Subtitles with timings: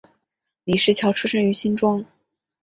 [0.63, 2.03] 李石樵出生于新庄